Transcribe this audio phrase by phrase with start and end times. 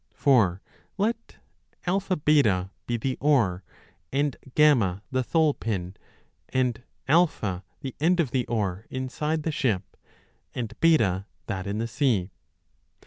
[0.15, 0.63] For
[0.97, 1.35] let
[1.85, 2.41] AB
[2.87, 3.63] be the oar
[4.11, 5.95] and T the thole pin,
[6.49, 7.29] and A
[7.81, 9.95] the end of the oar inside the ship,
[10.55, 12.31] and B, that in the sea.